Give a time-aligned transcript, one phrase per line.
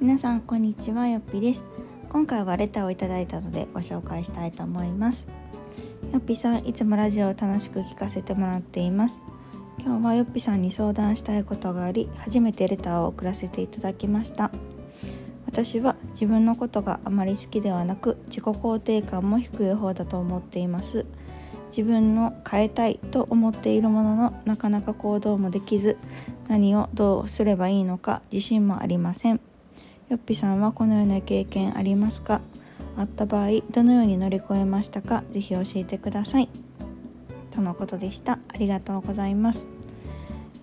[0.00, 1.64] 皆さんこんにちはよっぴです。
[2.08, 5.28] 今回はレターをいただいたのでご紹介したいと思います。
[6.12, 9.22] よっぴさんいつもラジオを楽しく聞かせてもらっています。
[9.78, 14.50] 今日はよっぴさんに相談したいことがあり初めてレターを送らせていただきました。
[15.46, 21.06] 私は自分のことがあまり好きではなく自己肯定感も低い方だと思っています。
[21.76, 25.96] 自分の変えたいと思っているもののなかなか行動もできず
[26.46, 29.40] 何をどうすればいいのか自信もありません。
[30.08, 32.40] よっぴさんはこのような経験ありますか？
[32.96, 35.24] あった場合どのように乗り越えましたか？
[35.32, 36.48] ぜひ教えてください。
[37.50, 38.38] とのことでした。
[38.48, 39.66] ありがとうございます。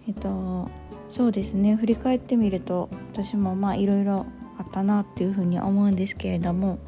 [0.08, 0.70] えっと
[1.10, 1.76] そうですね。
[1.76, 4.26] 振り返ってみると私もまあいろいろ
[4.58, 6.80] あったなっていうふうに思うんですけれども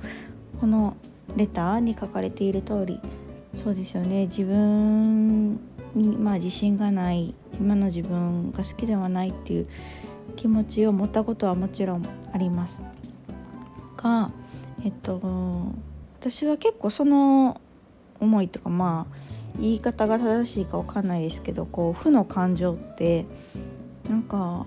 [0.61, 0.95] この
[1.35, 3.01] レターに書かれている通り
[3.63, 5.53] そうですよね自分
[5.95, 9.67] にまあ自信がない今の自分が好きではないっていう
[10.35, 12.81] 気持ちを持ったことはもちろんあります
[13.97, 14.31] が
[14.83, 15.21] えっと
[16.19, 17.61] 私は結構その
[18.19, 19.15] 思いとかまあ
[19.59, 23.25] 言い方が正しいか分かんないですけどこう負の感情って
[24.09, 24.65] なんか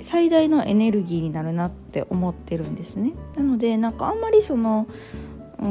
[0.00, 3.12] 最大のエネルギーになるなって思ってるんですね。
[3.36, 4.86] なのでなんかあんまりその
[5.58, 5.68] うー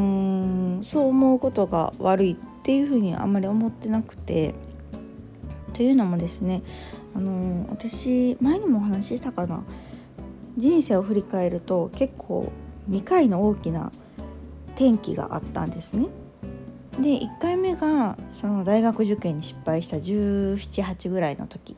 [0.80, 4.54] んそう思うことが悪いっていうふうにあんまり思ってなくて
[5.74, 6.62] というのもですね
[7.16, 9.64] あの私前にもお話ししたかな
[10.58, 12.52] 人生を振り返ると結構
[12.88, 13.92] 2回の大きな
[14.76, 16.08] 転機があったんですね。
[17.00, 21.76] で1回目がその大学受験に失敗した1718ぐらいの時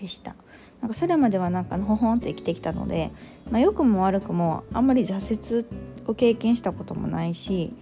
[0.00, 0.34] でした。
[0.80, 3.10] なんかそれまではなんかのほほんと生きてきたので、
[3.50, 5.66] まあ、良くも悪くもあんまり挫折
[6.06, 7.72] を経験したこともないし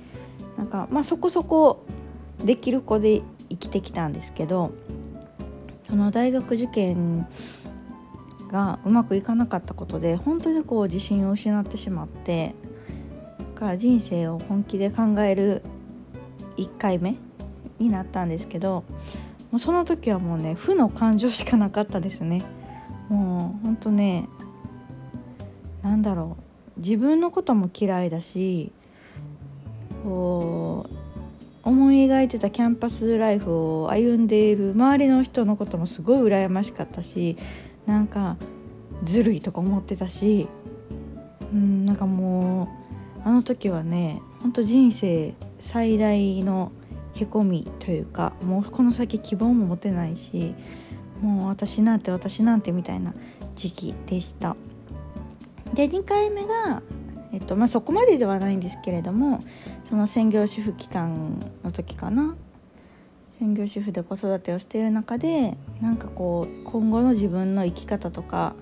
[0.56, 1.84] なんかまあそこそこ
[2.44, 4.72] できる子で生きてきたんですけど
[5.86, 7.26] その大学受験
[8.50, 12.54] がうまくいかなかったことで本当にこう自信を失ってしまって
[13.54, 15.62] から人生を本気で考える
[16.56, 17.16] 1回目
[17.78, 18.84] になったんですけど
[19.50, 22.44] もうその時はもうね負の感情しかなかったですね。
[23.08, 24.28] もうほんとね
[25.82, 26.36] なんだろ
[26.76, 28.72] う自分のことも嫌いだし
[30.06, 30.86] こ
[31.64, 37.36] う思い描いてたキャンパスライフを歩んでいる周りの人のこともすごい羨ましかったし
[37.86, 38.36] なんか
[39.02, 40.46] ずるいとか思ってたし
[41.52, 42.68] うんなんかも
[43.18, 46.70] うあの時はねほんと人生最大の
[47.14, 50.54] へこみというかもうこの先希望も持てないし
[51.20, 53.12] もう私なんて私なんてみたいな
[53.56, 54.54] 時期でした。
[55.74, 56.82] で2回目が、
[57.36, 59.40] えっとまあ、そこまでではないんですけれども
[59.90, 62.34] その専業主婦期間の時かな。
[63.38, 68.54] 専業主婦で子育てをしている中でなんかこう今後の自分の生き方とか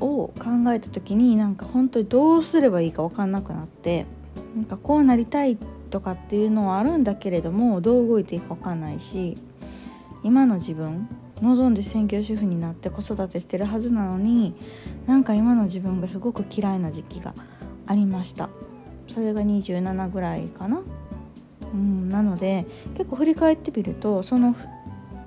[0.00, 4.04] を考えた時になんか本当にどうすればいいか分かんなくなって
[4.56, 5.56] なんかこうなりたい
[5.90, 9.36] とかっていうのはあるんだけれどもどう動いていいか分かんないし
[10.24, 11.08] 今の自分
[11.42, 14.54] 望んで専業主婦になって子育てしてるはずなのに
[15.06, 17.34] なんか今の自分がすごく嫌いな時期が
[17.86, 18.48] ありました。
[19.08, 20.82] それが27ぐらいかな。
[21.72, 24.56] うんなので結構振り返ってみるとその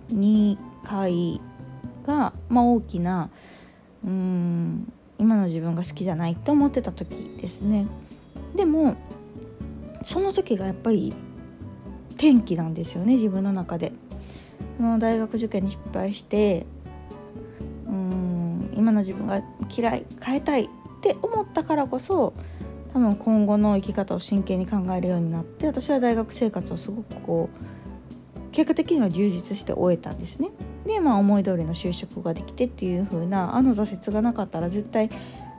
[0.09, 1.41] 2回
[2.06, 3.29] が、まあ、大きな
[4.06, 7.09] うん今の自分が好きじゃないと思ってた時
[7.41, 7.88] ですね。
[8.56, 8.96] でも
[10.03, 11.13] その時がやっぱり
[12.12, 13.94] 転機なんですよね自分の中で。
[14.78, 16.66] その大学受験に失敗して
[17.88, 19.41] うん今の自分が
[19.75, 20.67] 嫌い変えたいっ
[21.01, 22.34] て思ったからこそ
[22.94, 30.50] 多分今後の生き方を真剣に考えるようになって私は大学生活をすごくこう結果的には充実して終えたんですね。
[30.85, 35.09] でまあ思い通りの就職ができてっていう風なあの挫折がなかったら絶対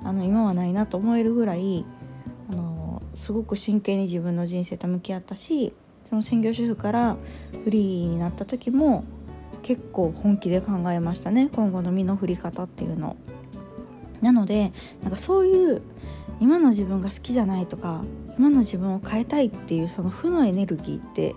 [0.05, 1.85] あの今はないなと思えるぐらい
[2.53, 5.73] あのすごく真剣に自分の人生と向き合ったし
[6.15, 7.17] その専業主婦から
[7.65, 9.03] フリーになった時も
[9.65, 13.17] 結構本気で考えましたね今後の身の振り方っていうの
[14.21, 14.73] なので
[15.03, 15.83] なんかそういう
[16.39, 18.05] 今の自分が好きじゃないとか
[18.39, 21.35] 今の自分を変えたいっていうその負のエネルギーって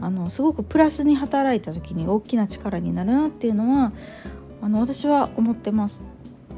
[0.00, 3.92] あのすごくプラスに働いた時に大きな力になるなっていうのは
[4.62, 6.02] あの私は思ってます。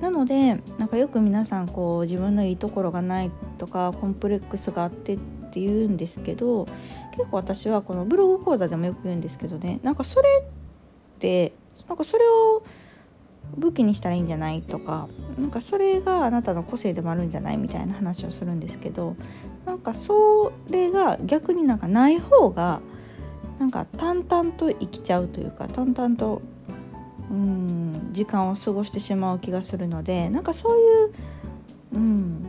[0.01, 5.19] なのでなんかよく皆さんこう自分のいいところがないとかコンプレックスがあってっ
[5.51, 6.67] て言うんですけど
[7.17, 11.53] 結構私はこのブログ講座でもよく言うんですけどねなんかそれって
[11.89, 12.63] なんかそれを
[13.57, 15.09] 武器にしたらいいんじゃないとか
[15.39, 19.17] なんかそれがあなたの個性でもあるんじゃないみたいな話をするんですけど
[19.65, 22.81] なんかそれが逆になんかない方が
[23.59, 26.43] なんか淡々と生きちゃうというか淡々と
[27.31, 31.13] うん時間を過ごしてしまう気がするのでなんかそういう、
[31.95, 32.49] うん、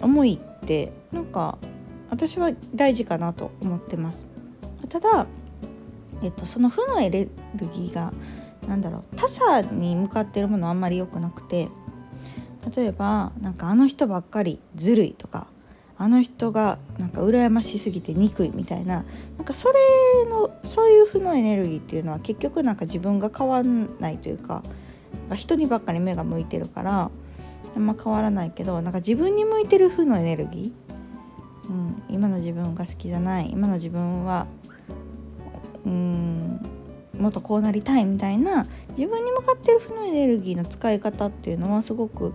[0.00, 1.58] 思いってなんか
[2.10, 4.26] 私は大事かなと思ってます。
[4.88, 5.26] ただ、
[6.22, 8.12] えっと、その負のエネルギーが
[8.68, 11.68] 何だろう他者に向かってるものあんまり良くなくて
[12.76, 15.46] 例えばなんかあの人ばっかりずるいとか
[15.98, 19.04] あの人がなんか羨ましすぎて憎いみたいな
[19.42, 24.62] なんかそれのそういう負のエネルギーっていうのは結局なんか自分が変わんないというか
[25.28, 27.10] か人にばっかり目が向いてるから
[27.74, 34.46] あんま変わらないけどなんか自分に向いてる負のエネルギー、うん、今の自分が好きじゃない今の自分は
[35.84, 36.60] うん
[37.18, 38.64] もっとこうなりたいみたいな
[38.96, 42.32] 自分に向かってる負のエネルギーの使い方っていうのはすごく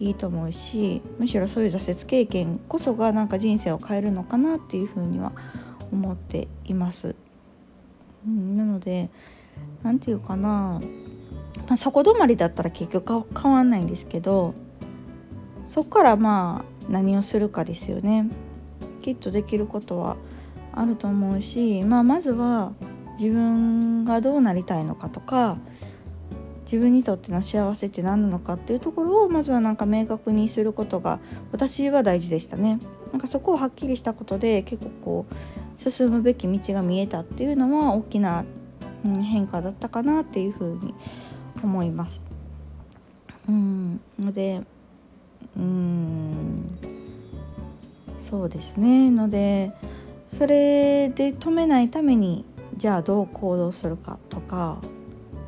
[0.00, 7.14] いいと思うしむしろそういう挫折経験こそがなんか人生を変えるのかなっていうふうには思思っています。
[8.26, 9.10] なので
[9.82, 10.80] 何て言うかな、ま
[11.70, 14.54] あ、そこ止まりだったら結局変わんないんですけど
[15.68, 18.28] そこからまあ何をするかですよね。
[19.02, 20.16] きっとできることは
[20.72, 22.72] あると思うし、まあ、まずは
[23.18, 25.58] 自分がどうなりたいのかとか
[26.64, 31.18] 自分にとっての幸せって何なのかっていうところをまずはなんか明確にすることが
[31.50, 32.78] 私は大事でしたね。
[33.12, 35.34] なんかそこをはっきりしたことで結構こう
[35.78, 38.44] 進むべき道が見えたっていうのは大きな、
[39.04, 40.94] うん、変化だったかなっていうふうに
[41.62, 42.22] 思います。
[43.48, 44.60] うんので
[45.56, 46.66] うん
[48.20, 49.72] そうですねので
[50.26, 52.44] それで止めないために
[52.76, 54.78] じゃあどう行動するかとか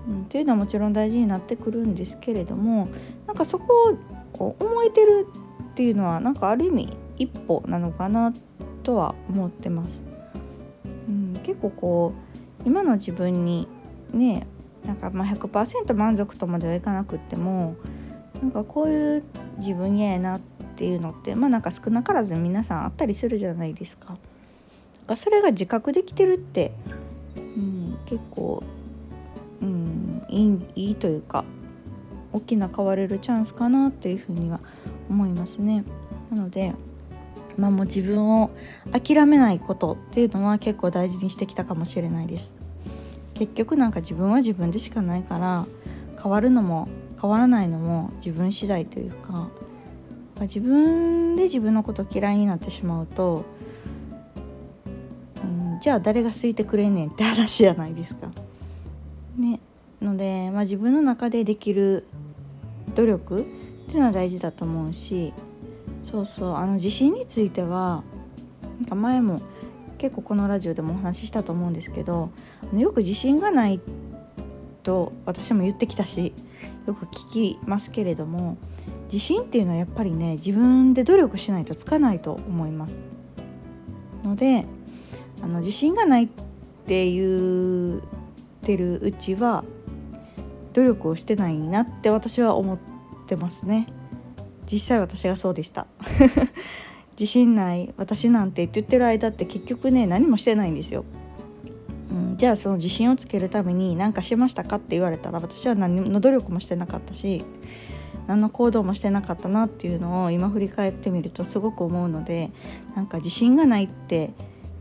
[0.09, 2.89] うん、っていうのはもちろん大事になってくるんですけれども
[3.27, 3.97] なんかそこを
[4.33, 5.27] こう思えてる
[5.71, 8.33] っていうのはなんかある意味一歩なのかな
[8.83, 10.10] とは思ってます。
[11.51, 12.13] 結構こ
[12.65, 13.67] う今の自分に
[14.13, 14.47] ね
[14.87, 17.75] なんかま100%満足とまではいかなくっても
[18.41, 19.25] なんかこういう
[19.59, 20.41] 自分嫌やなっ
[20.77, 24.17] ていうのってまあなんか少なからず皆さんあったりするじゃないですか。
[25.09, 26.71] かそれが自覚できてるって、
[27.37, 28.63] うん、結構
[30.29, 31.45] いいいいというか
[32.33, 34.61] 大きな変われるチャンスかなっていうふうには
[35.09, 35.85] 思いますね。
[36.31, 36.75] なので
[37.61, 38.51] まあもう自分を
[38.91, 42.55] 諦めないことっていうのは結構大事にしてきたかもしれないです。
[43.35, 45.67] 結局なんか自分は自分でしかないから
[46.23, 46.89] 変わるのも
[47.21, 49.49] 変わらないのも自分次第というか
[50.41, 53.45] 自分で自分のこと嫌いになってしまうと、
[55.43, 58.31] うん、じゃあ誰が好いてくれんねんって話じゃないですか。
[59.37, 59.61] ね
[60.01, 62.07] ので、まあ、自分の中でできる
[62.95, 65.35] 努力っていうのは大事だと思うし
[66.11, 68.03] そうそうあの自信については
[68.81, 69.41] なんか前も
[69.99, 72.31] 結構このラジオでもお話ししたと思うんですけど
[72.75, 73.81] よく自信がない
[74.83, 76.33] と私も言ってきたし
[76.87, 78.57] よく聞きますけれども
[79.13, 82.97] 自信っていうのはやっぱりね自分で努力しないとつかないと思います。
[84.23, 84.67] ので
[85.43, 86.29] あの自信がないっ
[86.87, 88.01] て言っ
[88.63, 89.65] てるうちは
[90.73, 92.79] 努力をしてないなって私は思っ
[93.27, 93.87] てますね
[94.71, 95.87] 実際私がそうでした。
[97.21, 101.05] 自信ない私なんてって言ってる間って結局ね何もしてないんですよ、
[102.11, 107.45] うん、じゃあその自信をつけるために何かしましたかって言われたら私は何の努力もしてなかったし
[108.27, 112.51] 何の行動もしてなかったなっていうのを今振り返ってみるとすごく思うので
[112.97, 114.31] なんか自信がないって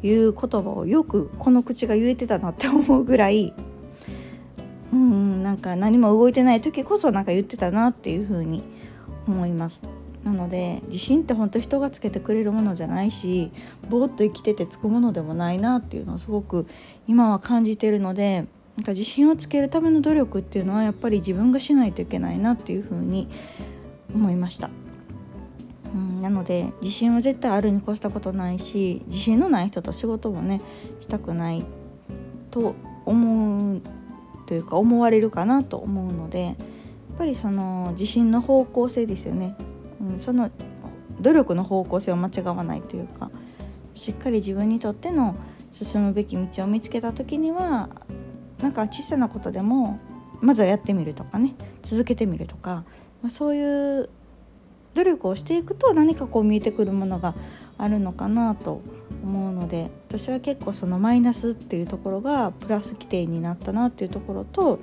[0.01, 3.53] いう言葉をよくこの口が言えてたなって思うぐらい
[4.93, 8.63] うんなんか何も動いてない時こそなんか言ってたなっていう風に
[9.29, 9.83] 思います
[10.23, 13.51] なので自信って本当人がつけてくれるものじゃないし
[13.89, 16.67] ぼーっと生きててつくものでもないなっていうのをすごく
[17.07, 18.45] 今は感じてるので
[18.75, 23.27] なんか自信をつけるための努力っていうのはやっぱり自分がしないといけないなっていう風に
[24.13, 24.69] 思いました。
[25.93, 30.61] うん、なので自信は絶対あるに越したことないし自信のない人と仕事もね
[31.01, 31.65] したくない
[32.51, 33.81] と思う
[34.45, 36.55] というか思われるかなと思うので
[37.19, 39.55] ぱりその自信の方向性ですよね、
[40.01, 40.49] うん、その
[41.19, 43.29] 努力の方向性を間違わないというか
[43.93, 45.35] しっかり自分にとっての
[45.73, 47.89] 進むべき道を見つけた時には
[48.61, 49.99] なんか小さなことでも
[50.39, 52.85] まずはやってみるとかね続けてみるとか、
[53.21, 54.09] まあ、そういう
[54.93, 57.35] 努力をしていくと何かこう見えてくるものが
[57.77, 58.81] あるのかなと
[59.23, 64.79] 思うので私は結構そのマイナスっていうところがプラス規定になったなっていうところと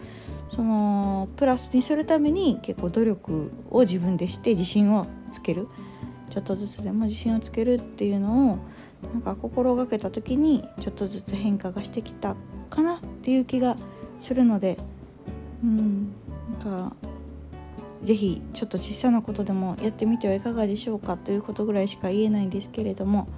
[0.54, 5.68] そのプラスにするために結構努力を自分でして自信をつける。
[6.30, 8.58] ちょっとずつでも自信をつけるっていうのを
[9.12, 12.36] なんか心がけた時にちょっとずつ変化がしてきた
[12.68, 13.76] かなっていう気が
[14.20, 14.76] するので
[15.62, 16.12] うん
[16.64, 16.96] なんか
[18.02, 23.28] 是非ちょっと小さなことでもやってみてはいかがでしょうかということぐらいしか言えないんですけれども、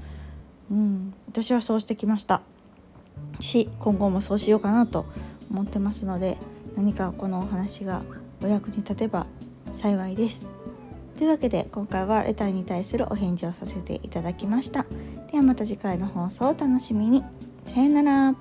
[0.71, 2.43] うん、私はそうしてきました。
[3.41, 5.05] し今後もそうしようかなと
[5.51, 6.37] 思ってますので
[6.79, 8.03] 何かこのお話が
[8.41, 9.27] お役に立てば
[9.75, 10.47] 幸いです。
[11.17, 14.87] というわけで今回はレターに対するお返事をさせていただきました。
[15.33, 17.25] ではまた次回の放送をお楽しみに。
[17.67, 18.35] さよなら。